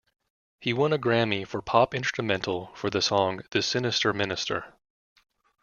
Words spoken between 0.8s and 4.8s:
a Grammy for Pop Instrumental for the song "The Sinister Minister".